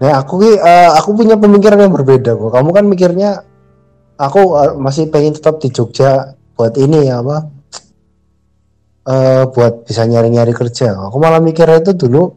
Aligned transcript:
Nah, 0.00 0.12
aku 0.16 0.40
uh, 0.40 0.90
aku 0.96 1.12
punya 1.12 1.36
pemikiran 1.36 1.76
yang 1.76 1.92
berbeda 1.92 2.32
kok. 2.32 2.50
Kamu 2.50 2.70
kan 2.72 2.84
mikirnya 2.88 3.44
aku 4.16 4.40
uh, 4.56 4.72
masih 4.80 5.12
pengen 5.12 5.36
tetap 5.36 5.60
di 5.60 5.68
Jogja 5.68 6.36
buat 6.56 6.74
ini 6.80 7.08
ya 7.08 7.20
apa? 7.20 7.38
Uh, 9.04 9.44
buat 9.52 9.84
bisa 9.84 10.08
nyari-nyari 10.08 10.56
kerja. 10.56 10.96
Aku 11.08 11.20
malah 11.20 11.40
mikirnya 11.40 11.84
itu 11.84 11.92
dulu 11.92 12.32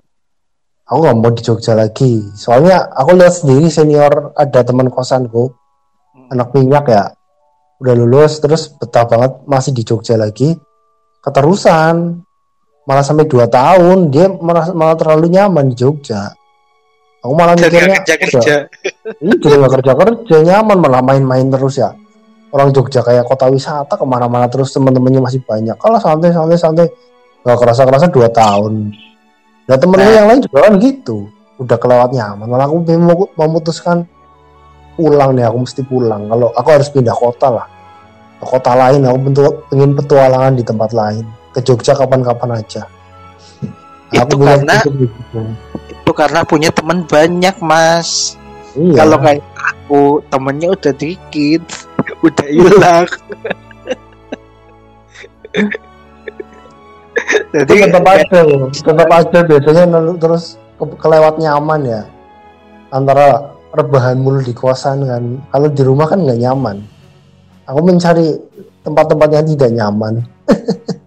aku 0.83 0.97
nggak 0.99 1.15
mau 1.15 1.31
di 1.31 1.43
Jogja 1.43 1.71
lagi. 1.71 2.19
Soalnya 2.35 2.91
aku 2.91 3.15
lihat 3.15 3.33
sendiri 3.39 3.71
senior 3.71 4.35
ada 4.35 4.59
teman 4.67 4.91
kosanku 4.91 5.47
hmm. 5.47 6.35
anak 6.35 6.51
minyak 6.51 6.85
ya 6.91 7.15
udah 7.83 7.95
lulus 7.99 8.39
terus 8.39 8.71
betah 8.71 9.03
banget 9.03 9.43
masih 9.43 9.75
di 9.75 9.83
Jogja 9.83 10.15
lagi 10.15 10.55
keterusan 11.19 12.23
malah 12.87 13.03
sampai 13.03 13.27
dua 13.27 13.47
tahun 13.51 14.07
dia 14.07 14.31
malah, 14.31 14.71
malah 14.71 14.95
terlalu 14.95 15.35
nyaman 15.35 15.71
di 15.71 15.75
Jogja 15.75 16.31
aku 17.23 17.33
malah 17.33 17.55
mikirnya 17.55 18.03
kerja 18.03 18.15
kerja. 18.19 18.55
Ini 19.23 19.33
dia 19.39 19.55
nggak 19.55 19.73
kerja 19.79 19.91
kerja 19.95 20.37
nyaman 20.43 20.77
malah 20.77 21.01
main-main 21.01 21.47
terus 21.47 21.79
ya. 21.79 21.95
Orang 22.53 22.69
Jogja 22.69 23.01
kayak 23.01 23.25
kota 23.25 23.49
wisata 23.49 23.97
ke 23.97 24.05
mana-mana 24.05 24.45
terus 24.45 24.69
teman-temannya 24.75 25.23
masih 25.23 25.41
banyak. 25.41 25.73
Kalau 25.79 25.97
santai 25.97 26.29
santai 26.29 26.59
santai. 26.59 26.87
Nggak 27.43 27.57
kerasa 27.59 27.81
kerasa 27.87 28.05
dua 28.13 28.29
tahun. 28.29 28.93
Dan 29.65 29.77
temen 29.79 29.97
nah. 29.99 30.11
yang 30.11 30.27
lain 30.29 30.39
juga 30.43 30.59
kan 30.67 30.73
gitu. 30.77 31.17
Udah 31.57 31.77
kelewat 31.79 32.11
nyaman. 32.13 32.45
Malah 32.45 32.67
aku 32.69 32.77
memutuskan 33.39 34.05
pulang 34.93 35.33
nih 35.33 35.47
aku 35.49 35.57
mesti 35.65 35.81
pulang. 35.81 36.29
Kalau 36.29 36.53
aku 36.53 36.69
harus 36.69 36.87
pindah 36.93 37.15
kota 37.15 37.47
lah. 37.49 37.65
Ke 38.37 38.45
kota 38.45 38.71
lain 38.75 39.01
aku 39.07 39.17
bentuk 39.17 39.53
pengen 39.71 39.91
petualangan 39.97 40.53
di 40.53 40.63
tempat 40.63 40.91
lain. 40.93 41.25
Ke 41.55 41.59
Jogja 41.63 41.97
kapan-kapan 41.97 42.59
aja. 42.61 42.85
Itu 44.13 44.21
aku 44.21 44.45
karena 44.45 44.77
itu 44.77 44.89
karena 46.11 46.43
punya 46.43 46.67
teman 46.75 47.07
banyak 47.07 47.55
mas. 47.63 48.35
Iya. 48.73 49.05
kalau 49.05 49.21
kayak 49.21 49.45
aku 49.53 50.01
temennya 50.33 50.73
udah 50.73 50.93
dikit 50.97 51.61
udah 52.25 52.47
hilang. 52.49 53.05
Jadi 57.53 57.73
tetap 57.85 58.01
aja 58.09 58.25
tetap 58.73 59.09
aja 59.13 59.39
biasanya 59.45 59.85
terus 60.17 60.57
ke 60.81 60.85
kelewat 60.97 61.37
nyaman 61.37 61.85
ya. 61.85 62.01
Antara 62.89 63.53
rebahan 63.77 64.17
mulu 64.17 64.41
di 64.41 64.57
kosan 64.57 65.05
kan. 65.05 65.37
Kalau 65.53 65.69
di 65.69 65.81
rumah 65.85 66.09
kan 66.09 66.25
nggak 66.25 66.41
nyaman. 66.41 66.81
Aku 67.69 67.79
mencari 67.85 68.41
tempat-tempat 68.81 69.29
yang 69.29 69.45
tidak 69.53 69.71
nyaman. 69.71 70.13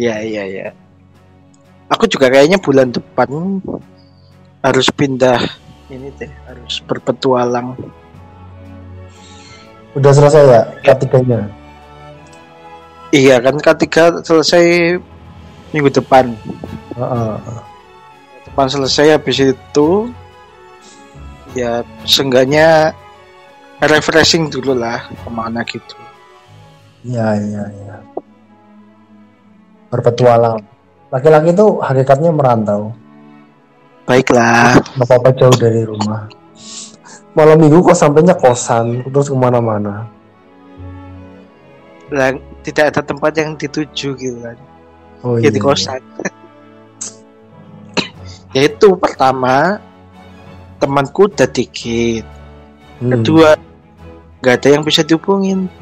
Iya 0.00 0.18
iya 0.24 0.42
iya. 0.48 0.66
Aku 1.92 2.08
juga 2.08 2.32
kayaknya 2.32 2.56
bulan 2.58 2.90
depan 2.90 3.60
harus 4.62 4.88
pindah 4.94 5.38
ini 5.92 6.08
deh, 6.16 6.30
harus 6.48 6.80
berpetualang. 6.88 7.76
Udah 9.92 10.12
selesai 10.14 10.42
ya 10.48 10.62
ketiganya? 10.80 11.50
Iya 13.12 13.36
kan 13.44 13.60
ketiga 13.60 14.24
selesai 14.24 14.96
minggu 15.76 15.92
depan. 15.92 16.32
Uh, 16.96 17.04
uh. 17.04 17.36
Depan 18.48 18.72
selesai 18.72 19.20
habis 19.20 19.36
itu 19.52 19.88
ya 21.52 21.84
seenggaknya 22.08 22.96
refreshing 23.84 24.48
dulu 24.48 24.72
lah 24.72 25.04
ke 25.12 25.28
mana 25.28 25.60
gitu. 25.68 25.96
Iya 27.04 27.36
iya 27.36 27.64
iya 27.68 27.96
berpetualang. 29.92 30.64
Laki-laki 31.12 31.52
itu 31.52 31.76
hakikatnya 31.84 32.32
merantau. 32.32 32.96
Baiklah. 34.08 34.78
Bapak-bapak 34.98 35.32
jauh 35.38 35.56
dari 35.58 35.82
rumah. 35.86 36.26
Malam 37.32 37.56
minggu 37.64 37.80
kok 37.80 37.96
sampainya 37.96 38.36
kosan, 38.36 39.06
terus 39.08 39.32
ke 39.32 39.36
mana-mana. 39.36 40.04
Lah, 42.12 42.36
tidak 42.60 42.92
ada 42.92 43.00
tempat 43.00 43.32
yang 43.40 43.56
dituju 43.56 44.08
gitu 44.18 44.38
kan. 44.42 44.58
Oh, 45.24 45.40
ya 45.40 45.48
iya, 45.48 45.50
di 45.54 45.60
kosan. 45.62 46.02
Iya. 46.02 46.30
Yaitu 48.68 48.92
pertama, 49.00 49.80
temanku 50.76 51.30
udah 51.30 51.48
dikit. 51.48 52.28
Hmm. 53.00 53.16
Kedua, 53.16 53.56
nggak 54.44 54.54
ada 54.60 54.68
yang 54.68 54.82
bisa 54.84 55.00
dihubungin 55.00 55.72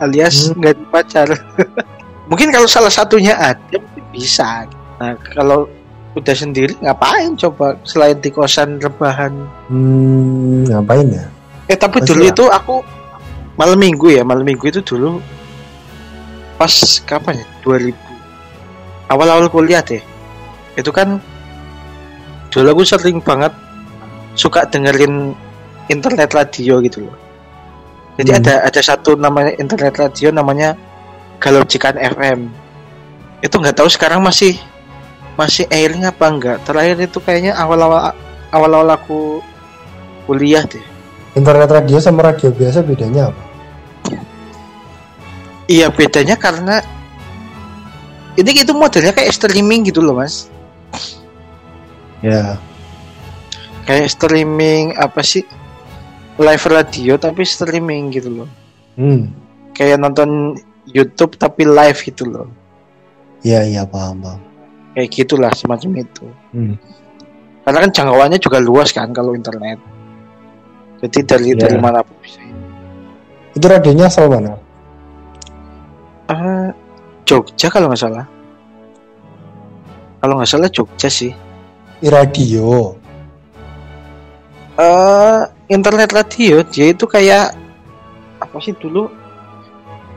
alias 0.00 0.48
hmm. 0.48 0.56
nggak 0.56 0.72
hmm. 0.72 0.80
ada 0.80 0.92
pacar. 0.94 1.28
mungkin 2.28 2.48
kalau 2.48 2.68
salah 2.68 2.92
satunya 2.92 3.36
ada 3.36 3.78
bisa 4.12 4.64
nah 4.96 5.12
kalau 5.34 5.68
udah 6.14 6.34
sendiri 6.34 6.74
ngapain 6.80 7.34
coba? 7.34 7.78
Selain 7.82 8.18
di 8.18 8.30
kosan 8.30 8.78
rebahan. 8.78 9.34
Hmm, 9.70 10.66
ngapain 10.70 11.06
ya? 11.10 11.26
Eh 11.66 11.76
tapi 11.78 12.02
Masih 12.02 12.08
dulu 12.14 12.22
ya? 12.24 12.30
itu 12.30 12.44
aku 12.50 12.76
malam 13.54 13.78
minggu 13.78 14.10
ya 14.10 14.26
malam 14.26 14.42
minggu 14.42 14.66
itu 14.66 14.82
dulu 14.82 15.22
pas 16.58 16.72
kapan 17.06 17.42
ya? 17.42 17.46
2000 17.66 17.94
awal-awal 19.10 19.46
kuliah 19.50 19.82
deh. 19.82 20.02
Itu 20.78 20.94
kan 20.94 21.18
dulu 22.50 22.66
aku 22.78 22.82
sering 22.86 23.18
banget 23.18 23.50
suka 24.38 24.66
dengerin 24.70 25.34
internet 25.90 26.30
radio 26.30 26.78
gitu 26.82 27.06
loh. 27.10 27.16
Jadi 28.14 28.30
hmm. 28.30 28.40
ada 28.42 28.54
ada 28.70 28.80
satu 28.80 29.18
namanya 29.18 29.52
internet 29.58 29.98
radio 29.98 30.30
namanya 30.30 30.78
Galocikan 31.42 31.98
FM 31.98 32.64
itu 33.44 33.54
nggak 33.60 33.76
tahu 33.76 33.92
sekarang 33.92 34.24
masih 34.24 34.56
masih 35.34 35.66
airing 35.70 36.06
apa 36.06 36.24
enggak? 36.30 36.56
Terakhir 36.66 36.96
itu 37.02 37.18
kayaknya 37.18 37.52
awal-awal 37.58 38.14
awal-awal 38.54 38.88
aku 38.94 39.42
kuliah 40.26 40.62
deh. 40.66 40.82
Internet 41.34 41.70
radio 41.70 41.98
sama 41.98 42.22
radio 42.22 42.54
biasa 42.54 42.86
bedanya 42.86 43.30
apa? 43.34 43.42
Iya 45.66 45.88
bedanya 45.90 46.36
karena 46.36 46.84
ini 48.36 48.50
itu 48.52 48.72
modelnya 48.76 49.10
kayak 49.16 49.34
streaming 49.34 49.88
gitu 49.88 50.04
loh 50.04 50.18
mas. 50.18 50.46
Ya. 52.22 52.56
Kayak 53.84 54.14
streaming 54.14 54.94
apa 54.96 55.20
sih? 55.24 55.42
Live 56.38 56.66
radio 56.66 57.14
tapi 57.18 57.46
streaming 57.46 58.10
gitu 58.14 58.42
loh. 58.42 58.50
Hmm. 58.94 59.34
kayak 59.74 59.98
nonton 59.98 60.54
YouTube 60.86 61.34
tapi 61.34 61.66
live 61.66 61.98
gitu 61.98 62.30
loh. 62.30 62.46
Iya 63.42 63.66
iya 63.66 63.82
paham 63.82 64.22
paham. 64.22 64.40
Kayak 64.94 65.08
gitulah 65.10 65.52
semacam 65.52 66.06
itu. 66.06 66.26
Hmm. 66.54 66.74
Karena 67.66 67.78
kan 67.82 67.90
jangkauannya 67.90 68.38
juga 68.38 68.58
luas 68.62 68.94
kan 68.94 69.10
kalau 69.10 69.34
internet. 69.34 69.82
Jadi 71.02 71.18
dari 71.26 71.50
yeah. 71.52 71.60
dari 71.66 71.78
mana 71.82 72.00
pun 72.06 72.16
bisa. 72.22 72.40
Itu 73.54 73.66
radionya 73.66 74.06
asal 74.06 74.30
mana? 74.30 74.54
Uh, 76.30 76.70
Jogja 77.26 77.68
kalau 77.68 77.90
nggak 77.90 78.00
salah. 78.00 78.26
Kalau 80.22 80.34
nggak 80.38 80.50
salah 80.50 80.68
Jogja 80.70 81.10
sih. 81.10 81.32
Radio. 82.04 82.94
Uh, 84.74 85.46
internet 85.70 86.10
radio 86.10 86.66
dia 86.66 86.90
itu 86.90 87.06
kayak 87.06 87.54
apa 88.42 88.56
sih 88.58 88.74
dulu 88.74 89.06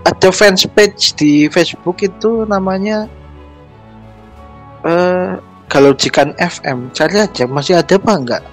ada 0.01 0.29
fans 0.33 0.65
page 0.65 1.13
di 1.13 1.45
Facebook 1.51 2.01
itu 2.01 2.43
namanya 2.49 3.05
uh, 4.87 5.35
kalau 5.67 5.91
jikan 5.91 6.31
FM 6.39 6.95
cari 6.95 7.19
aja 7.19 7.43
masih 7.43 7.75
ada 7.75 7.99
apa 7.99 8.11
enggak? 8.15 8.43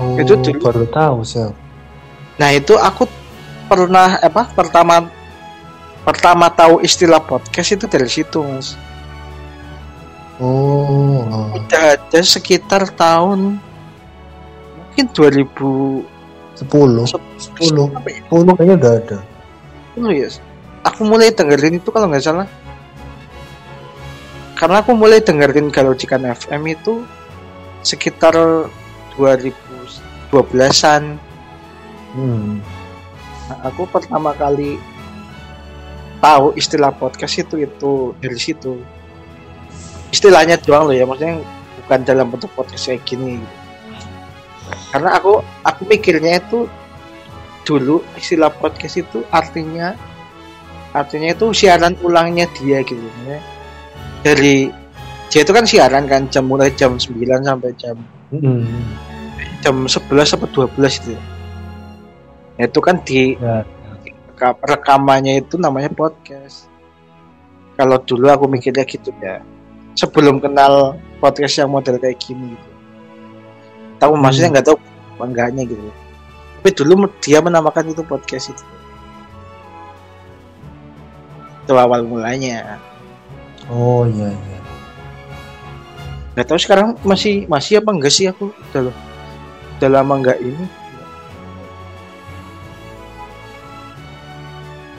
Oh, 0.00 0.16
itu 0.16 0.32
dulu. 0.38 0.62
baru 0.62 0.84
tahu 0.88 1.26
sih 1.26 1.50
nah 2.38 2.54
itu 2.54 2.78
aku 2.78 3.10
pernah 3.66 4.14
apa 4.22 4.46
pertama 4.54 5.10
pertama 6.06 6.48
tahu 6.48 6.80
istilah 6.80 7.20
podcast 7.20 7.76
itu 7.76 7.84
dari 7.84 8.08
situ 8.08 8.40
mas. 8.40 8.78
Oh, 10.38 11.26
oh. 11.26 11.50
udah 11.58 11.98
ada 11.98 12.20
sekitar 12.22 12.88
tahun 12.94 13.58
mungkin 14.78 15.04
2000 15.12 15.50
10 16.62 16.64
10 16.64 17.12
10 17.68 18.56
kayaknya 18.56 18.74
udah 18.80 18.92
ada. 19.02 19.18
Oh 19.98 20.10
ya, 20.14 20.30
aku 20.86 21.02
mulai 21.02 21.34
dengerin 21.34 21.82
itu 21.82 21.90
kalau 21.90 22.06
nggak 22.06 22.22
salah. 22.22 22.46
Karena 24.58 24.82
aku 24.82 24.90
mulai 24.90 25.22
dengerin 25.22 25.70
kalau 25.70 25.94
Cikan 25.94 26.26
FM 26.26 26.66
itu 26.66 27.06
sekitar 27.86 28.34
2012-an. 29.14 31.14
Hmm. 32.18 32.58
Nah, 33.46 33.58
aku 33.70 33.86
pertama 33.86 34.34
kali 34.34 34.82
tahu 36.18 36.58
istilah 36.58 36.90
podcast 36.90 37.38
itu 37.38 37.62
itu 37.62 38.18
dari 38.18 38.34
situ. 38.34 38.82
Istilahnya 40.10 40.58
doang 40.58 40.90
loh 40.90 40.96
ya, 40.96 41.06
maksudnya 41.06 41.38
bukan 41.84 42.00
dalam 42.02 42.26
bentuk 42.26 42.50
podcast 42.58 42.90
kayak 42.90 43.06
gini. 43.06 43.38
Karena 44.90 45.22
aku 45.22 45.38
aku 45.62 45.86
mikirnya 45.86 46.42
itu 46.42 46.66
dulu 47.62 48.02
istilah 48.18 48.50
podcast 48.50 49.06
itu 49.06 49.22
artinya 49.30 49.94
artinya 50.96 51.30
itu 51.30 51.52
siaran 51.54 51.94
ulangnya 52.02 52.50
dia 52.58 52.82
gitu 52.82 53.06
ya. 53.28 53.38
Dari 54.20 54.70
dia 55.28 55.44
itu 55.44 55.52
kan 55.52 55.64
siaran 55.64 56.08
kan 56.08 56.24
jam 56.28 56.44
mulai 56.44 56.72
jam 56.72 56.96
9 56.96 57.12
sampai 57.44 57.70
jam 57.76 57.96
Mm-mm. 58.32 58.64
jam 59.60 59.84
11 59.84 59.92
sampai 60.24 60.48
12 60.50 60.72
itu. 61.04 61.12
Ya. 61.12 61.20
itu 62.60 62.80
kan 62.82 62.98
di 63.06 63.38
Ya. 63.38 63.62
reka- 64.34 64.58
rekamannya 64.64 65.40
itu 65.40 65.54
namanya 65.56 65.90
podcast. 65.90 66.66
Kalau 67.78 68.02
dulu 68.02 68.26
aku 68.26 68.50
mikirnya 68.50 68.82
gitu 68.82 69.14
ya. 69.22 69.38
Sebelum 69.94 70.42
kenal 70.42 70.94
podcast 71.18 71.58
yang 71.58 71.70
model 71.70 71.98
kayak 71.98 72.18
gini 72.18 72.54
gitu. 72.54 72.70
Tahu 73.98 74.14
maksudnya 74.14 74.58
nggak 74.58 74.66
tahu 74.66 74.78
enggaknya 75.18 75.62
gitu. 75.66 75.82
Tapi 76.58 76.70
dulu 76.74 77.06
dia 77.22 77.38
menamakan 77.38 77.90
itu 77.90 78.02
podcast 78.02 78.50
itu. 78.50 78.64
Itu 81.62 81.72
awal 81.76 82.02
mulanya 82.02 82.80
Oh 83.68 84.08
iya 84.08 84.32
iya. 84.32 84.58
nggak 86.38 86.46
tahu 86.54 86.60
sekarang 86.62 86.94
masih 87.02 87.50
masih 87.50 87.82
apa 87.82 87.90
enggak 87.90 88.14
sih 88.14 88.30
aku 88.30 88.54
udah 88.70 88.94
udah 89.78 89.88
lama 89.90 90.14
enggak 90.22 90.38
ini 90.38 90.66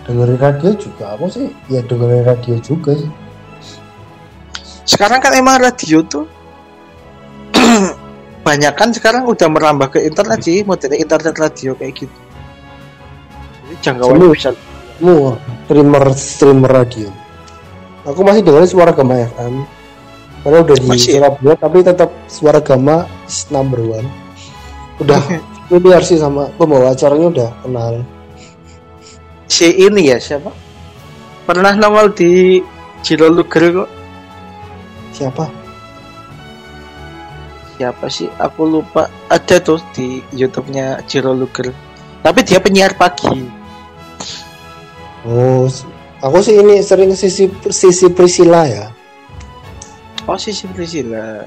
Dengerin 0.03 0.41
radio 0.41 0.73
juga 0.73 1.13
aku 1.13 1.25
sih 1.29 1.47
ya 1.69 1.85
dengerin 1.85 2.25
radio 2.25 2.57
juga 2.59 2.97
sih. 2.97 3.11
sekarang 4.83 5.21
kan 5.21 5.37
emang 5.37 5.61
radio 5.61 6.01
tuh 6.01 6.25
banyak 8.47 8.73
kan 8.75 8.89
sekarang 8.91 9.23
udah 9.23 9.47
merambah 9.47 9.95
ke 9.95 9.99
internet 10.03 10.41
sih 10.43 10.65
model 10.67 10.97
internet 10.97 11.39
radio 11.39 11.71
kayak 11.77 12.03
gitu 12.03 12.19
jadi 13.63 13.75
jangkauannya 13.85 14.27
bisa 14.33 14.51
Semua 14.99 15.39
streamer 15.63 16.03
streamer 16.11 16.71
radio. 16.83 17.07
Aku 18.09 18.25
masih 18.25 18.41
dengerin 18.41 18.65
suara 18.67 18.91
Gama 18.91 19.13
FM. 19.15 19.53
Karena 20.39 20.57
udah 20.63 20.75
di 20.75 20.87
Masih? 20.87 21.19
Surabaya 21.19 21.53
tapi 21.55 21.77
tetap 21.83 22.09
suara 22.25 22.59
Gama 22.59 23.05
is 23.27 23.45
number 23.51 23.79
one. 23.79 24.07
Udah 24.97 25.19
familiar 25.69 26.01
sih 26.01 26.17
sama 26.17 26.49
pembawa 26.57 26.91
acaranya 26.91 27.27
udah 27.29 27.49
kenal. 27.61 27.93
si 29.49 29.65
ini 29.65 30.13
ya 30.13 30.21
siapa 30.21 30.53
pernah 31.43 31.73
nongol 31.73 32.13
di 32.13 32.61
Jiro 33.01 33.27
Luger 33.27 33.81
kok 33.81 33.89
Siapa? 35.09 35.45
siapa 37.73 38.05
sih 38.07 38.29
aku 38.37 38.69
lupa 38.69 39.09
ada 39.25 39.57
tuh 39.57 39.81
di 39.89 40.21
YouTube-nya 40.31 41.01
Jiro 41.09 41.33
Luger 41.33 41.73
tapi 42.21 42.45
dia 42.45 42.61
penyiar 42.61 42.93
pagi 42.93 43.41
Oh, 45.25 45.65
aku 46.19 46.37
sih 46.43 46.59
ini 46.59 46.83
sering 46.83 47.15
sisi 47.15 47.47
sisi 47.71 48.07
Priscilla 48.11 48.67
ya. 48.67 48.85
oh 50.27 50.37
sih 50.37 50.53
si 50.53 50.67
Priscilla 50.69 51.43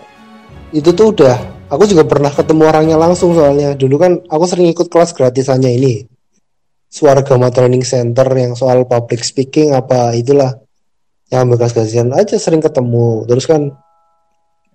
Itu 0.73 0.97
tuh 0.97 1.13
udah 1.13 1.37
aku 1.69 1.85
juga 1.85 2.09
pernah 2.09 2.33
ketemu 2.33 2.63
orangnya 2.65 2.97
langsung 2.97 3.37
soalnya. 3.37 3.77
Dulu 3.77 3.97
kan 4.01 4.13
aku 4.25 4.45
sering 4.49 4.73
ikut 4.73 4.89
kelas 4.89 5.13
gratisannya 5.13 5.69
ini. 5.69 6.09
Suara 6.89 7.21
Gama 7.21 7.53
Training 7.53 7.85
Center 7.85 8.25
yang 8.37 8.57
soal 8.57 8.89
public 8.89 9.21
speaking 9.21 9.77
apa 9.77 10.17
itulah. 10.17 10.57
Yang 11.29 11.41
ambil 11.45 11.57
kelas 11.61 11.73
gratisan 11.77 12.09
aja 12.17 12.37
sering 12.41 12.65
ketemu. 12.65 13.29
Terus 13.29 13.45
kan 13.45 13.69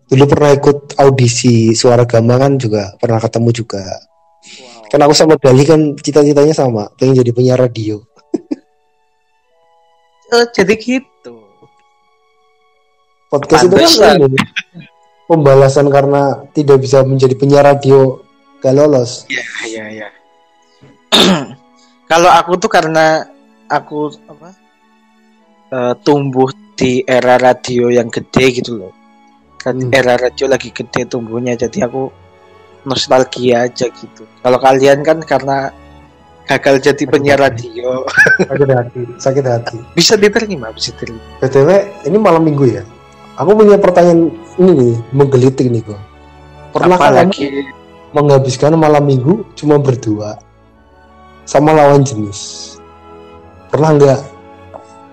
dulu 0.06 0.24
pernah 0.30 0.54
ikut 0.54 0.98
audisi 1.02 1.74
Suara 1.74 2.06
Gama 2.06 2.38
kan 2.38 2.62
juga 2.62 2.94
pernah 3.02 3.18
ketemu 3.18 3.50
juga. 3.50 3.82
wow. 3.82 4.86
Kan 4.94 5.02
aku 5.02 5.14
sama 5.18 5.34
Dali 5.42 5.66
kan 5.66 5.98
cita-citanya 5.98 6.54
sama, 6.54 6.94
pengen 6.94 7.26
jadi 7.26 7.34
penyiar 7.34 7.58
radio. 7.58 8.06
Eh, 10.28 10.46
jadi 10.52 10.74
gitu. 10.76 11.36
Podcast 13.28 13.68
itu 13.68 13.76
kan 14.00 14.20
pembalasan 15.28 15.88
karena 15.92 16.48
tidak 16.56 16.80
bisa 16.80 17.04
menjadi 17.04 17.36
penyiar 17.36 17.68
radio 17.68 18.24
gak 18.64 18.76
lolos. 18.76 19.28
ya 19.28 19.44
ya 19.68 19.86
ya 19.92 20.08
kalau 22.12 22.32
aku 22.32 22.56
tuh 22.56 22.72
karena 22.72 23.28
aku 23.68 24.12
apa 24.32 24.50
eh, 25.68 25.94
tumbuh 26.08 26.48
di 26.80 27.04
era 27.04 27.36
radio 27.36 27.92
yang 27.92 28.08
gede 28.08 28.64
gitu 28.64 28.80
loh. 28.80 28.94
Kan 29.60 29.84
Hmm. 29.84 29.92
era 29.92 30.16
radio 30.16 30.48
lagi 30.48 30.72
gede 30.72 31.04
tumbuhnya 31.12 31.60
jadi 31.60 31.92
aku 31.92 32.08
nostalgia 32.88 33.68
aja 33.68 33.92
gitu. 33.92 34.24
Kalau 34.40 34.60
kalian 34.64 35.04
kan 35.04 35.20
karena 35.20 35.76
gagal 36.48 36.76
jadi 36.82 37.04
penyiar 37.06 37.40
radio 37.40 38.08
Sakit 38.40 38.70
hati, 38.70 39.02
sakit 39.20 39.46
hati. 39.46 39.78
bisa 39.94 40.16
diterima 40.16 40.72
bisa 40.72 40.92
diterima 40.92 41.20
BTW, 41.40 41.70
ini 42.04 42.18
malam 42.18 42.42
minggu 42.42 42.66
ya. 42.66 42.83
Aku 43.36 43.54
punya 43.54 43.78
pertanyaan 43.78 44.31
ini 44.57 44.71
nih, 44.74 44.95
menggelitik 45.12 45.68
nih 45.68 45.83
kok. 45.83 46.00
Pernah 46.71 46.95
apalagi 46.95 47.68
menghabiskan 48.10 48.74
malam 48.74 49.04
minggu 49.04 49.45
cuma 49.54 49.78
berdua 49.78 50.40
sama 51.44 51.71
lawan 51.71 52.02
jenis? 52.02 52.74
Pernah 53.68 53.94
nggak? 53.94 54.19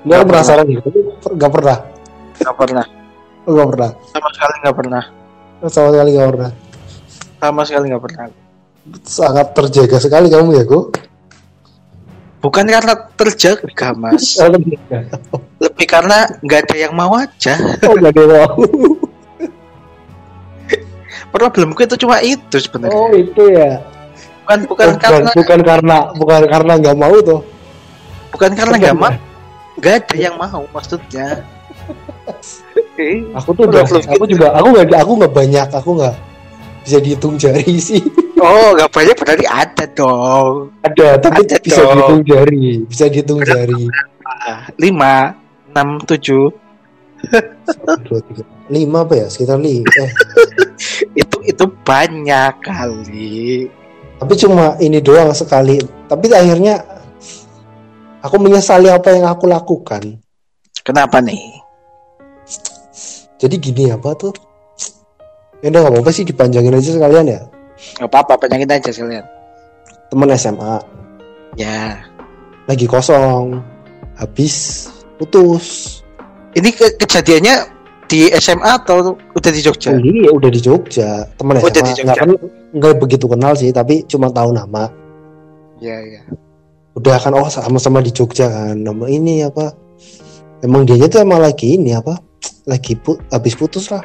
Nggak 0.04 0.22
penasaran 0.24 0.64
gitu. 0.64 0.88
Gak 1.34 1.50
pernah. 1.50 1.78
nggak 2.34 2.56
pernah 2.56 2.84
Oh, 3.44 3.52
Gak 3.52 3.68
pernah. 3.70 3.90
sama 4.08 4.28
sekali 4.32 4.54
nggak 4.58 4.76
pernah 4.76 5.02
Sama 5.60 5.88
sekali 5.92 6.10
gak 6.10 6.28
pernah. 6.30 6.50
sama 7.36 7.60
sekali 7.62 7.84
nggak 7.92 8.02
pernah 8.02 8.24
Sangat 9.00 9.46
terjaga 9.52 9.96
sekali 9.98 10.26
kamu 10.28 10.50
ya, 10.54 10.64
kok. 10.64 10.84
Bukan 12.44 12.64
karena 12.68 12.92
terjaga 13.16 13.88
mas 13.96 14.36
Oh, 14.36 14.52
lebih 15.64 15.86
karena 15.88 16.28
nggak 16.44 16.60
ada 16.68 16.76
yang 16.76 16.92
mau 16.92 17.16
aja 17.16 17.56
gak 17.80 18.12
ada 18.12 18.20
yang 18.20 18.32
mau. 18.44 18.60
problemku 21.34 21.80
itu 21.82 21.96
cuma 21.98 22.20
itu 22.22 22.56
sebenarnya 22.60 22.94
Oh, 22.94 23.10
itu 23.10 23.42
ya. 23.50 23.80
bukan 24.44 24.60
bukan 24.68 24.86
bukan, 24.92 25.00
karena 25.00 25.30
bukan 25.32 25.60
karena 25.64 25.96
bukan 26.14 26.42
karena 26.46 26.72
nggak 26.78 26.96
mau 27.00 27.16
tuh. 27.24 27.40
bukan 28.30 28.50
karena 28.52 28.74
nggak 28.76 28.96
mau 29.00 29.10
nggak 29.80 29.94
ada 30.04 30.14
yang 30.20 30.36
mau 30.36 30.62
maksudnya 30.70 31.40
Aku 33.42 33.50
tuh 33.58 33.66
udah, 33.66 33.82
aku 33.82 34.24
juga 34.30 34.54
aku 34.54 34.66
nggak 34.70 35.02
aku 35.02 35.12
nggak 35.18 35.34
banyak, 35.34 35.68
aku 35.74 35.90
nggak 35.98 36.14
bisa 36.86 36.98
dihitung 37.02 37.34
jari 37.34 37.74
sih. 37.82 37.98
Oh 38.44 38.68
nggak 38.76 38.90
banyak 38.92 39.16
berarti 39.16 39.46
ada 39.48 39.84
dong 39.96 40.52
Ada, 40.84 41.08
tapi 41.18 41.40
Ada 41.48 41.56
bisa 41.64 41.80
dong. 41.80 41.90
dihitung 41.96 42.22
jari, 42.28 42.66
bisa 42.84 43.04
dihitung 43.08 43.40
jari. 43.42 43.84
Ah, 44.24 44.68
lima 44.76 45.32
enam 45.72 46.00
tujuh 46.04 46.52
Dua, 48.04 48.20
tiga, 48.28 48.44
lima 48.68 49.00
apa 49.00 49.16
ya? 49.16 49.26
Sekitar 49.32 49.56
lima. 49.56 49.88
Eh, 49.96 50.10
itu 51.24 51.36
itu 51.48 51.64
banyak 51.88 52.52
kali 52.60 53.64
tapi 54.24 54.40
cuma 54.40 54.78
ini 54.78 55.04
doang 55.04 55.34
sekali. 55.34 55.76
Tapi 56.08 56.32
akhirnya 56.32 56.80
aku 58.24 58.36
menyesali 58.40 58.88
apa 58.88 59.12
yang 59.12 59.28
aku 59.28 59.44
lakukan. 59.44 60.16
kenapa 60.84 61.16
nih 61.24 61.60
Jadi 63.40 63.56
gini 63.56 63.88
apa 63.92 64.12
tuh? 64.16 64.32
Ya 65.60 65.72
udah 65.72 65.80
nggak 65.80 65.92
apa-apa 65.96 66.10
sih 66.12 66.24
dipanjangin 66.28 66.76
aja 66.76 66.90
sekalian 66.92 67.26
ya. 67.28 67.40
Nggak 67.94 68.08
apa-apa 68.08 68.34
penyakit 68.38 68.68
aja 68.70 68.90
sekalian 68.90 69.26
Temen 70.06 70.30
SMA 70.32 70.74
ya 71.54 71.98
lagi 72.64 72.84
kosong, 72.84 73.60
habis 74.14 74.86
putus. 75.14 76.00
ini 76.52 76.70
ke- 76.70 76.96
kejadiannya 76.96 77.68
di 78.04 78.30
SMA 78.32 78.78
atau 78.78 79.12
udah 79.32 79.50
di 79.50 79.60
Jogja 79.60 79.92
Iya, 79.92 80.30
udah 80.30 80.48
di 80.48 80.60
Jogja. 80.60 81.28
Temen 81.34 81.56
Oh, 81.56 81.62
udah 81.62 81.72
di 81.74 81.82
SMA 81.82 81.92
Jogja. 81.94 82.04
nggak 82.04 82.16
kan 82.16 82.30
nggak 82.72 82.94
begitu 82.96 83.26
kenal 83.26 83.52
sih, 83.52 83.68
tapi 83.68 84.04
cuma 84.04 84.28
tahu 84.28 84.50
nama. 84.50 84.88
ya 85.76 85.98
ya 85.98 86.22
Udah 86.94 87.18
kan 87.18 87.34
oh 87.34 87.48
sama-sama 87.48 87.98
di 87.98 88.08
Jogja 88.08 88.46
kan. 88.46 88.78
Nama 88.78 89.04
ini 89.08 89.42
apa? 89.42 89.74
Emang 90.60 90.86
dia 90.86 91.04
tuh 91.04 91.20
emang 91.20 91.42
lagi 91.42 91.74
ini 91.74 91.90
apa? 91.90 92.14
Lagi 92.64 92.94
pu 92.94 93.18
habis 93.28 93.52
putus 93.52 93.90
lah. 93.90 94.00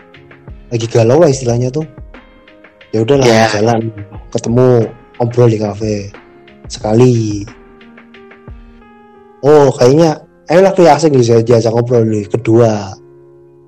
Lagi 0.68 0.84
galau 0.86 1.18
lah 1.18 1.30
istilahnya 1.30 1.70
tuh. 1.70 1.86
Ya 2.90 3.06
udah 3.06 3.16
lah 3.22 3.28
Ya. 3.28 3.46
jalan 3.60 3.94
ketemu 4.34 4.68
ngobrol 5.22 5.50
di 5.50 5.60
kafe 5.62 5.96
sekali. 6.66 7.46
Oh 9.46 9.70
kayaknya 9.72 10.20
enak 10.50 10.74
asik 10.76 11.14
nih 11.14 11.26
saya 11.26 11.42
diajak 11.46 11.70
ngobrol 11.70 12.02
nih 12.04 12.26
kedua 12.26 12.98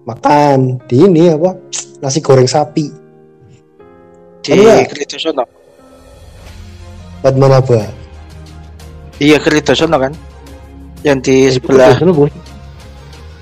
makan 0.10 0.82
di 0.90 1.06
ini 1.06 1.30
apa 1.30 1.54
nasi 2.02 2.20
goreng 2.26 2.50
sapi 2.50 2.90
di 4.42 4.50
Enggak. 4.58 4.90
Keritosono 4.98 5.46
Padmanaba 7.22 7.86
iya 9.22 9.38
Keritosono 9.38 9.98
kan 10.02 10.14
yang 11.06 11.22
di 11.22 11.54
sebelah 11.54 11.94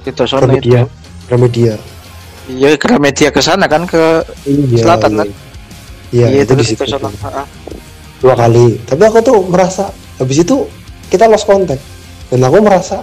Keritosono 0.03 0.51
itu 0.59 0.83
Gramedia 1.31 1.79
iya 2.51 2.75
Gramedia 2.75 3.29
ke 3.31 3.39
sana 3.39 3.71
kan 3.71 3.87
ke 3.87 4.27
iya, 4.43 4.83
Selatan, 4.83 5.11
iya. 5.15 5.19
kan? 5.23 5.27
Iya 6.09 6.27
iya 6.33 6.41
itu 6.45 6.53
di 6.57 6.65
situ. 6.65 6.83
Ah, 6.85 7.43
ah. 7.43 7.47
dua 8.19 8.35
kali. 8.35 8.77
Tapi 8.83 9.01
aku 9.05 9.19
tuh 9.23 9.37
merasa 9.47 9.89
habis 10.17 10.41
itu 10.41 10.65
kita 11.09 11.29
lost 11.29 11.45
contact. 11.45 11.81
Dan 12.29 12.45
aku 12.45 12.61
merasa 12.61 13.01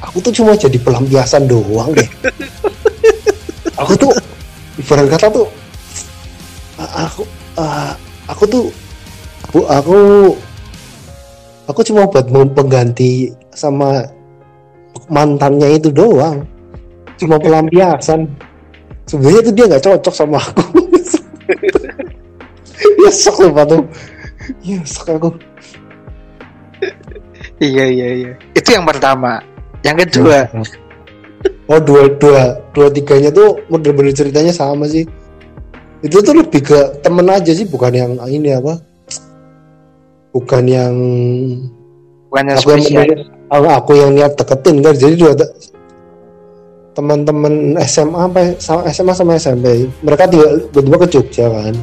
aku 0.00 0.20
tuh 0.24 0.32
cuma 0.32 0.56
jadi 0.56 0.76
pelampiasan 0.80 1.44
doang 1.48 1.92
deh. 1.92 2.08
Aku 3.82 3.98
tuh 3.98 4.12
ibarat 4.78 5.10
kata 5.10 5.26
tuh 5.32 5.48
a- 6.78 7.08
aku 7.08 7.22
a- 7.58 7.96
aku 8.30 8.44
tuh 8.46 8.64
aku 9.48 9.58
aku 9.66 9.98
aku 11.66 11.80
cuma 11.82 12.06
buat 12.06 12.30
pengganti 12.30 13.32
sama 13.50 14.06
mantannya 15.10 15.82
itu 15.82 15.90
doang. 15.90 16.46
Cuma 17.18 17.40
pelampiasan. 17.42 18.28
Sebenarnya 19.10 19.40
tuh 19.50 19.54
dia 19.56 19.64
nggak 19.66 19.82
cocok 19.82 20.14
sama 20.14 20.38
aku 20.38 20.91
ya 23.02 23.10
sok 23.10 23.52
tuh 23.68 23.82
ya 24.64 24.80
sok 24.82 25.08
aku. 25.18 25.30
Iya 27.62 27.84
iya 27.86 28.08
iya. 28.10 28.32
Itu 28.58 28.74
yang 28.74 28.82
pertama. 28.86 29.38
Yang 29.86 30.06
kedua, 30.06 30.50
oh 31.70 31.80
dua 31.82 32.10
dua. 32.18 32.58
Dua 32.72 32.88
tiganya 32.88 33.30
tuh 33.30 33.60
bener-bener 33.68 34.14
ceritanya 34.14 34.50
sama 34.54 34.86
sih. 34.88 35.06
Itu 36.02 36.18
tuh 36.24 36.34
lebih 36.42 36.62
ke 36.64 36.78
temen 37.04 37.26
aja 37.30 37.52
sih 37.54 37.66
bukan 37.66 37.92
yang 37.94 38.12
ini 38.26 38.50
apa. 38.54 38.82
Bukan 40.32 40.64
yang 40.66 40.94
bukan 42.32 42.44
yang 42.48 42.58
aku 42.58 42.68
yang 42.72 42.82
spesial. 42.82 43.04
menilai- 43.04 43.76
aku, 43.76 43.90
yang 43.94 44.10
niat 44.16 44.32
deketin 44.34 44.76
kan. 44.80 44.94
Jadi 44.96 45.14
dua 45.20 45.32
teman-teman 46.92 47.80
SMA 47.88 48.20
apa 48.20 48.40
SMA 48.92 49.12
sama 49.16 49.32
SMP 49.40 49.88
mereka 50.04 50.28
tiga 50.28 50.60
berdua 50.72 50.96
ke 51.04 51.08
Jogja 51.08 51.48
kan. 51.48 51.74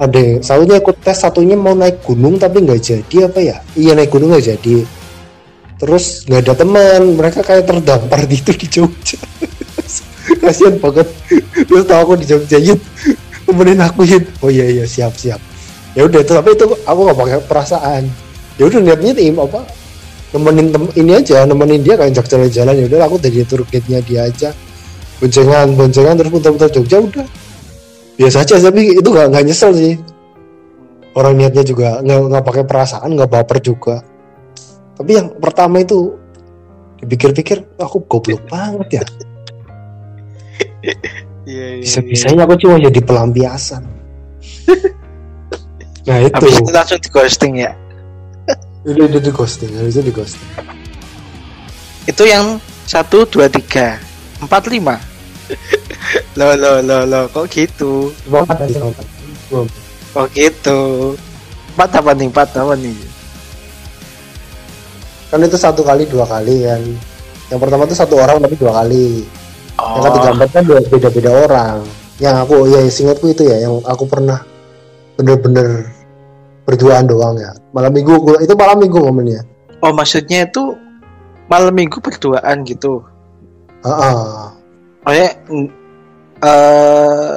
Ada 0.00 0.40
satunya 0.40 0.80
ikut 0.80 0.96
tes 1.04 1.16
satunya 1.20 1.56
mau 1.56 1.76
naik 1.76 2.00
gunung 2.04 2.40
tapi 2.40 2.64
nggak 2.64 2.80
jadi 2.80 3.16
apa 3.28 3.38
ya? 3.40 3.56
Iya 3.76 3.92
naik 3.96 4.12
gunung 4.12 4.32
nggak 4.32 4.46
jadi. 4.56 4.76
Terus 5.80 6.28
nggak 6.28 6.40
ada 6.44 6.54
teman 6.56 7.00
mereka 7.16 7.40
kayak 7.44 7.64
terdampar 7.68 8.20
gitu 8.28 8.52
di 8.56 8.66
Jogja. 8.68 9.20
Kasihan 10.44 10.76
banget. 10.80 11.08
Terus 11.68 11.84
tau 11.84 12.00
aku 12.04 12.20
di 12.20 12.26
Jogja 12.28 12.56
yuk 12.60 12.80
temenin 13.44 13.82
aku 13.82 14.06
yuk 14.06 14.24
oh 14.44 14.52
iya 14.52 14.68
iya 14.68 14.84
siap 14.84 15.16
siap. 15.16 15.40
Ya 15.96 16.06
udah 16.06 16.20
tapi 16.22 16.52
itu 16.56 16.64
aku 16.84 17.00
nggak 17.08 17.18
pakai 17.18 17.38
perasaan. 17.48 18.04
Ya 18.60 18.68
udah 18.68 18.80
niatnya 18.84 19.12
tim 19.16 19.36
apa 19.40 19.64
nemenin 20.30 20.66
tem 20.70 20.84
ini 20.94 21.12
aja 21.18 21.42
nemenin 21.42 21.82
dia 21.82 21.94
kayak 21.98 22.14
jalan-jalan 22.14 22.74
ya 22.78 22.84
udah 22.86 22.98
aku 23.06 23.16
dari 23.18 23.42
tour 23.42 23.62
guide-nya 23.66 24.00
dia 24.06 24.20
aja. 24.30 24.50
Boncengan 25.20 25.76
boncengan 25.76 26.16
terus 26.16 26.30
putar-putar 26.32 26.70
Jogja 26.72 26.98
udah. 27.02 27.26
Biasa 28.16 28.36
aja 28.46 28.54
tapi 28.60 28.94
itu 28.96 29.08
nggak 29.08 29.26
nggak 29.32 29.44
nyesel 29.44 29.72
sih. 29.74 29.94
Orang 31.18 31.36
niatnya 31.36 31.66
juga 31.66 31.98
nggak 32.00 32.18
nggak 32.30 32.44
pakai 32.46 32.64
perasaan 32.64 33.10
nggak 33.18 33.30
baper 33.30 33.58
juga. 33.60 33.96
Tapi 34.96 35.10
yang 35.16 35.28
pertama 35.40 35.82
itu 35.82 36.14
dipikir-pikir 37.00 37.80
aku 37.80 38.04
goblok 38.06 38.44
banget 38.48 39.02
ya. 39.02 39.04
Iya 41.50 41.80
iya. 41.80 41.82
bisa-bisanya 41.82 42.44
aku 42.44 42.54
cuma 42.60 42.76
jadi 42.78 43.00
pelampiasan. 43.00 43.82
nah 46.06 46.18
itu. 46.20 46.36
Habis 46.36 46.56
itu 46.62 46.70
langsung 46.70 47.00
di 47.00 47.08
ghosting 47.08 47.54
ya. 47.64 47.72
Itu 48.86 49.00
itu 49.06 49.18
di 49.20 49.30
ghosting 49.30 49.70
itu 49.84 50.00
di 50.00 50.12
ghosting 50.12 50.50
Itu 52.08 52.24
yang 52.26 52.58
satu 52.88 53.28
dua 53.28 53.46
tiga 53.46 54.00
empat 54.40 54.66
lima. 54.72 54.96
lo 56.38 56.56
lo 56.56 56.80
lo 56.80 57.04
lo 57.06 57.20
kok 57.28 57.46
gitu? 57.52 58.08
Empat. 58.26 58.66
Kok 60.10 60.26
gitu? 60.32 60.80
Empat 61.76 61.90
apa 62.00 62.10
nih? 62.16 62.26
Empat 62.32 62.48
apa 62.56 62.74
nih? 62.74 62.96
kan 65.30 65.38
itu 65.46 65.54
satu 65.54 65.86
kali 65.86 66.10
dua 66.10 66.26
kali 66.26 66.66
kan 66.66 66.82
yang 67.54 67.60
pertama 67.62 67.86
itu 67.86 67.94
satu 67.94 68.18
orang 68.18 68.42
tapi 68.42 68.58
dua 68.58 68.82
kali 68.82 69.22
yang 69.78 70.02
ketiga 70.10 70.28
Oh, 70.28 70.34
empat 70.34 70.50
kan 70.50 70.62
dua 70.66 70.78
beda-beda 70.82 71.30
orang 71.30 71.76
yang 72.18 72.34
aku 72.42 72.66
ya 72.66 72.82
singkatku 72.90 73.30
itu 73.30 73.46
ya 73.46 73.62
yang 73.62 73.78
aku 73.86 74.04
pernah 74.10 74.42
bener-bener 75.14 75.86
berduaan 76.70 77.10
doang 77.10 77.34
ya. 77.34 77.50
Malam 77.74 77.90
minggu 77.90 78.14
itu 78.38 78.54
malam 78.54 78.78
minggu 78.78 78.98
momennya. 79.02 79.42
Oh 79.82 79.90
maksudnya 79.90 80.46
itu 80.46 80.78
malam 81.50 81.74
minggu 81.74 81.98
berduaan 81.98 82.62
gitu. 82.62 83.02
ah 83.82 84.54
Oh 85.02 85.12
ya, 85.16 85.32
eh 86.44 87.32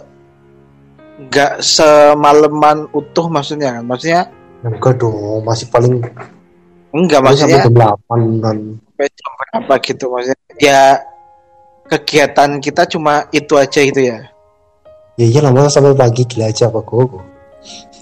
nggak 1.24 1.54
semalaman 1.64 2.86
utuh 2.94 3.26
maksudnya 3.32 3.80
kan? 3.80 3.84
Maksudnya 3.88 4.22
enggak 4.62 5.02
dong 5.02 5.42
masih 5.48 5.66
paling 5.72 6.04
enggak 6.94 7.20
paling 7.24 7.40
sampai 7.40 7.58
maksudnya 7.58 7.66
jam 7.66 7.74
delapan 7.74 8.20
kan. 8.44 8.58
sampai 8.86 9.08
jam 9.10 9.32
berapa 9.40 9.74
gitu? 9.82 10.06
Maksudnya 10.12 10.38
ya 10.62 10.82
kegiatan 11.88 12.50
kita 12.62 12.84
cuma 12.86 13.26
itu 13.34 13.54
aja 13.56 13.80
gitu 13.82 14.02
ya? 14.04 14.20
Ya 15.16 15.26
iya 15.26 15.40
lama 15.40 15.72
sampai 15.72 15.96
pagi 15.96 16.28
gila 16.28 16.52
aja 16.52 16.68
apa 16.68 16.84
gue 16.84 17.34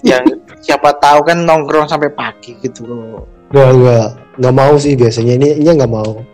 yang 0.02 0.26
siapa 0.62 0.94
tahu 0.96 1.26
kan 1.26 1.42
nongkrong 1.42 1.84
sampai 1.84 2.08
pagi 2.08 2.56
gitu 2.58 2.86
loh 2.86 3.26
Nggak, 3.52 3.68
nggak, 3.76 4.06
nggak 4.40 4.54
mau 4.56 4.72
sih 4.80 4.96
biasanya 4.96 5.36
ini 5.36 5.60
ini 5.60 5.76
nggak 5.76 5.92
mau. 5.92 6.24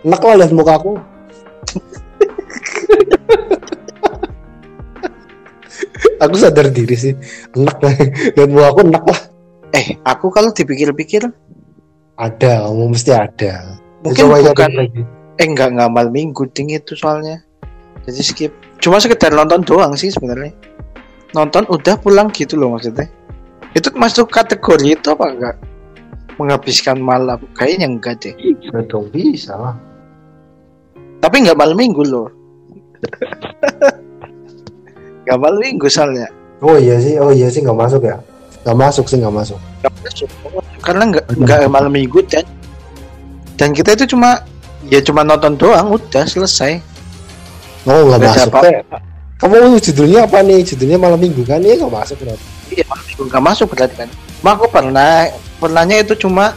Enak 0.00 0.16
lah 0.16 0.32
lihat 0.40 0.52
muka 0.56 0.80
aku. 0.80 0.96
aku 6.24 6.34
sadar 6.36 6.68
diri 6.70 6.96
sih. 6.96 7.14
Enak 7.52 7.78
lah. 7.80 7.94
Lihat 8.32 8.48
muka 8.48 8.66
aku 8.70 8.80
enak 8.82 9.04
lah. 9.04 9.20
eh 9.74 9.98
aku 10.06 10.30
kalau 10.30 10.54
dipikir-pikir 10.54 11.26
Ada, 12.14 12.62
kamu 12.64 12.94
mesti 12.94 13.10
ada. 13.10 13.74
mungkin 14.06 14.22
Coba 14.22 14.38
bukan 14.46 14.70
lagi. 14.70 15.02
eh 15.34 15.44
enggak 15.44 15.74
enggak 15.74 15.90
malam 15.90 16.14
minggu 16.14 16.46
ding 16.54 16.70
itu 16.70 16.94
soalnya 16.94 17.42
jadi 18.06 18.22
skip 18.22 18.52
cuma 18.78 19.02
sekedar 19.02 19.34
nonton 19.34 19.66
doang 19.66 19.98
sih 19.98 20.14
sebenarnya 20.14 20.54
nonton 21.32 21.64
udah 21.66 21.98
pulang 21.98 22.30
gitu 22.30 22.54
loh 22.54 22.70
maksudnya 22.70 23.10
itu 23.72 23.88
masuk 23.96 24.28
kategori 24.28 25.00
itu 25.00 25.08
apa 25.08 25.24
enggak 25.32 25.56
menghabiskan 26.36 27.00
malam 27.00 27.40
kayaknya 27.56 27.88
enggak 27.88 28.20
deh 28.20 28.34
Bisa 28.36 28.78
dong, 28.90 29.08
bisa 29.08 29.56
lah. 29.56 29.74
tapi 31.24 31.40
enggak 31.40 31.56
malam 31.56 31.78
minggu 31.78 32.04
loh 32.04 32.28
enggak 35.24 35.38
malam 35.40 35.60
minggu 35.64 35.88
soalnya 35.88 36.28
Oh 36.64 36.80
iya 36.80 36.96
sih, 36.96 37.20
oh 37.20 37.28
iya 37.28 37.52
sih 37.52 37.60
nggak 37.60 37.76
masuk 37.76 38.08
ya. 38.08 38.16
Nggak 38.64 38.78
masuk 38.80 39.04
sih 39.04 39.20
nggak 39.20 39.36
masuk. 39.36 39.60
Nggak 39.84 39.92
masuk. 40.00 40.28
karena 40.80 41.02
enggak 41.12 41.24
enggak 41.36 41.58
malam 41.68 41.92
minggu 41.92 42.18
dan 42.28 42.44
dan 43.60 43.76
kita 43.76 43.92
itu 43.96 44.16
cuma 44.16 44.40
ya 44.88 45.00
cuma 45.04 45.24
nonton 45.24 45.56
doang 45.56 45.96
udah 45.96 46.24
selesai 46.28 46.76
Oh 47.84 48.08
nggak 48.08 48.16
Nggak 48.16 48.32
ada 48.32 48.44
masuk. 48.48 48.64
Teh. 48.64 48.72
Kamu 49.40 49.76
judulnya 49.76 50.24
apa 50.24 50.40
nih? 50.40 50.64
Judulnya 50.64 50.96
malam 50.96 51.20
minggu 51.20 51.44
kan? 51.44 51.60
Iya 51.60 51.84
nggak 51.84 51.92
masuk 51.92 52.16
berarti. 52.24 52.46
Iya 52.70 52.84
nggak 53.16 53.42
masuk 53.42 53.68
berarti 53.70 53.96
kan 53.96 54.08
Mak 54.40 54.52
aku 54.54 54.66
pernah 54.68 55.28
pernahnya 55.56 56.00
itu 56.00 56.14
cuma 56.18 56.52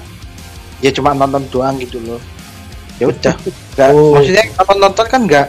ya 0.78 0.92
cuma 0.92 1.12
nonton 1.12 1.44
doang 1.50 1.76
gitu 1.78 1.98
loh 2.04 2.20
ya 2.98 3.08
udah 3.08 3.36
nggak 3.74 3.90
Oh. 3.90 4.14
maksudnya 4.14 4.44
kalau 4.54 4.74
nonton 4.78 5.06
kan 5.06 5.22
nggak 5.24 5.48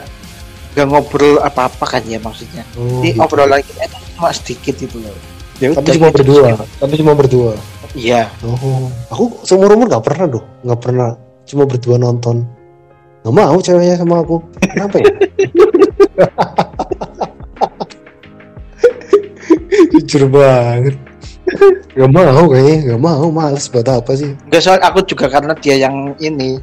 nggak 0.73 0.87
ngobrol 0.87 1.41
apa 1.41 1.67
apa 1.67 1.85
kan 1.89 2.03
ya 2.05 2.19
maksudnya 2.19 2.63
Oh, 2.75 3.01
ini 3.01 3.13
gitu. 3.13 3.21
obrolan 3.21 3.59
kita 3.61 3.83
itu 3.85 3.97
cuma 4.15 4.31
sedikit 4.31 4.75
itu 4.79 4.97
loh 4.99 5.17
ya 5.59 5.69
Tapi 5.71 5.83
udah 5.83 5.95
cuma 5.99 6.07
gitu. 6.07 6.17
berdua. 6.23 6.49
Tapi 6.79 6.95
cuma 6.95 7.13
berdua. 7.13 7.53
iya 7.93 8.31
Oh, 8.41 8.87
aku 9.11 9.43
seumur 9.43 9.75
umur 9.75 9.91
nggak 9.91 10.07
pernah 10.07 10.27
doh, 10.29 10.45
nggak 10.63 10.79
pernah. 10.79 11.19
Cuma 11.43 11.67
berdua 11.67 11.99
nonton. 11.99 12.47
Nggak 13.27 13.35
mau 13.35 13.59
ceweknya 13.59 13.99
sama 13.99 14.23
aku. 14.23 14.39
Kenapa 14.63 15.03
ya? 15.03 15.11
Jujur 20.09 20.25
banget. 20.33 20.97
Gak 21.93 22.09
mau 22.09 22.49
kayaknya, 22.49 22.95
gak 22.95 23.01
mau, 23.03 23.29
males 23.29 23.69
buat 23.69 23.85
apa 23.85 24.15
sih? 24.15 24.31
nggak 24.47 24.63
soal 24.63 24.79
aku 24.79 25.05
juga 25.05 25.27
karena 25.27 25.51
dia 25.53 25.77
yang 25.77 26.15
ini 26.17 26.57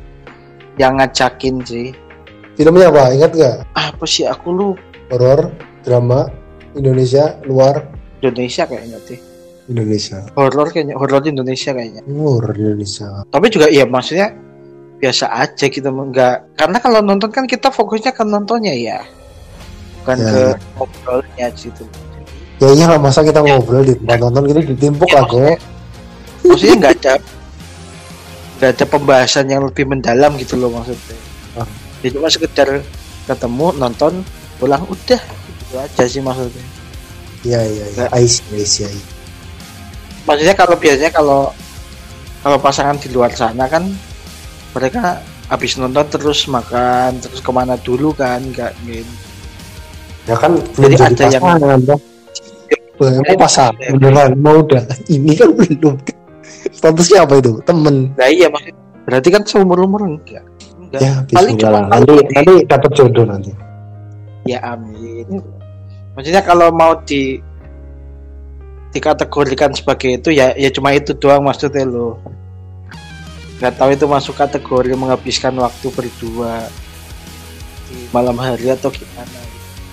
yang 0.75 0.95
ngajakin 0.95 1.59
sih 1.61 1.91
Filmnya 2.55 2.87
apa? 2.87 3.11
Ingat 3.11 3.31
gak? 3.35 3.55
apa 3.73 4.03
sih 4.07 4.23
aku 4.23 4.47
lu 4.49 4.69
Horor, 5.11 5.51
drama, 5.83 6.31
Indonesia, 6.73 7.35
luar 7.43 7.83
Indonesia 8.17 8.63
kayaknya 8.63 8.97
deh 9.03 9.19
Indonesia. 9.67 10.23
horor 10.33 10.69
kayaknya 10.69 10.95
horor 10.95 11.21
Indonesia 11.21 11.73
kayaknya 11.73 12.01
Horor 12.07 12.53
Indonesia. 12.53 13.09
tapi 13.27 13.45
juga 13.51 13.67
ya 13.67 13.83
maksudnya 13.83 14.31
biasa 14.97 15.25
aja 15.35 15.65
gitu 15.67 15.83
nggak 15.85 16.55
karena 16.55 16.77
kalau 16.79 17.03
nonton 17.03 17.27
kan 17.27 17.43
kita 17.43 17.67
fokusnya 17.69 18.15
ke 18.15 18.23
nontonnya 18.23 18.71
ya 18.71 19.03
bukan 19.99 20.17
Ya, 20.17 20.25
ke 20.25 20.39
ya. 20.39 20.53
ngobrolnya 20.73 21.47
gitu 21.53 21.83
Ya 22.55 22.71
iyalah 22.71 22.97
masa 22.97 23.19
kita 23.19 23.39
ngobrol 23.39 23.83
di 23.83 23.93
tempat 23.93 24.17
nonton 24.21 24.43
kita 24.45 24.59
ditimpuk 24.65 25.09
Ya, 25.09 25.19
lah 25.19 25.23
kok. 25.27 25.59
maksudnya 26.41 26.75
nggak 26.77 26.93
ada 26.95 27.13
nggak 28.55 28.69
ada 28.71 28.85
pembahasan 28.87 29.45
yang 29.45 29.65
lebih 29.65 29.83
mendalam 29.83 30.31
gitu 30.37 30.55
loh 30.55 30.71
maksudnya 30.71 31.17
Ah. 31.53 31.67
ya 31.99 32.09
cuma 32.09 32.27
sekedar 32.27 32.79
ketemu 33.25 33.67
nonton 33.73 34.23
pulang 34.55 34.83
udah 34.85 35.19
gitu 35.19 35.73
aja 35.75 36.03
sih 36.05 36.19
maksudnya 36.19 36.63
Iya 37.41 37.61
iya 37.61 37.85
iya. 37.91 38.05
I 38.09 38.23
see, 38.23 38.41
I 38.51 38.61
see, 38.61 38.83
I 38.83 38.93
see. 38.93 39.03
maksudnya 40.23 40.53
kalau 40.53 40.75
biasanya 40.75 41.11
kalau 41.11 41.41
kalau 42.39 42.57
pasangan 42.57 42.95
di 42.95 43.09
luar 43.09 43.31
sana 43.31 43.65
kan 43.65 43.83
mereka 44.71 45.19
habis 45.45 45.75
nonton 45.75 46.05
terus 46.07 46.45
makan 46.45 47.19
terus 47.19 47.39
ke 47.39 47.51
mana 47.51 47.75
dulu 47.75 48.11
kan 48.11 48.39
nggak 48.39 48.71
gitu 48.81 49.11
ya 50.25 50.35
kan 50.35 50.55
Jadi 50.73 50.93
jadi 50.93 51.03
ada 51.03 51.23
yang- 51.27 52.14
mau 52.99 53.35
maksudnya- 53.35 53.75
beneran 53.91 54.31
mau 54.39 54.55
udah 54.63 54.83
ini 55.11 55.31
kan 55.35 55.49
belum 55.51 55.95
statusnya 56.71 57.23
apa 57.27 57.33
itu 57.39 57.51
temen 57.63 58.15
Nah 58.15 58.29
iya 58.29 58.47
maksud 58.47 58.73
berarti 59.05 59.29
kan 59.29 59.41
seumur 59.45 59.77
umur 59.85 60.01
enggak. 60.07 60.41
Enggak. 60.81 61.01
ya 61.01 61.13
Paling 61.29 61.55
cuma 61.61 61.79
nanti 61.87 62.13
nanti 62.33 62.53
dapat 62.65 62.91
jodoh 62.93 63.25
nanti 63.27 63.51
Ya 64.45 64.61
amin. 64.61 65.41
Maksudnya 66.13 66.45
kalau 66.45 66.69
mau 66.69 66.93
di 67.01 67.41
dikategorikan 68.93 69.73
sebagai 69.73 70.21
itu 70.21 70.29
ya 70.31 70.53
ya 70.55 70.69
cuma 70.71 70.93
itu 70.93 71.11
doang 71.17 71.43
maksudnya 71.43 71.83
lo. 71.83 72.15
Gak 73.59 73.75
tahu 73.79 73.95
itu 73.95 74.05
masuk 74.05 74.35
kategori 74.37 74.93
menghabiskan 74.93 75.55
waktu 75.57 75.87
berdua 75.91 76.67
di 77.89 78.05
malam 78.11 78.35
hari 78.37 78.69
atau 78.69 78.91
gimana. 78.91 79.44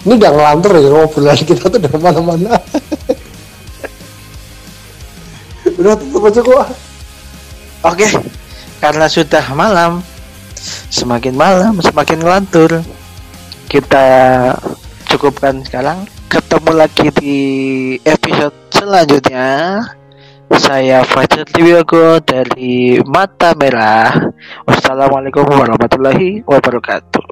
Ini 0.02 0.12
udah 0.18 0.30
ngelantur 0.34 0.72
ya 0.78 0.88
ngobrolan 0.90 1.38
kita 1.38 1.64
tuh 1.70 1.80
dari 1.80 1.98
mana-mana 1.98 2.58
udah 5.78 5.94
tutup 5.98 6.22
aja 6.28 6.40
kok 6.42 6.66
Oke, 7.82 8.06
karena 8.78 9.10
sudah 9.10 9.42
malam, 9.58 10.06
semakin 10.86 11.34
malam 11.34 11.82
semakin 11.82 12.22
ngelantur. 12.22 12.78
Kita 13.66 14.06
cukupkan 15.10 15.66
sekarang. 15.66 16.06
Ketemu 16.30 16.70
lagi 16.78 17.10
di 17.10 17.36
episode 18.06 18.54
selanjutnya. 18.70 19.82
Saya 20.62 21.02
Fajar 21.02 21.42
Diwiyogo 21.50 22.22
dari 22.22 23.02
Mata 23.02 23.50
Merah. 23.58 24.30
Wassalamualaikum 24.62 25.42
warahmatullahi 25.42 26.46
wabarakatuh. 26.46 27.26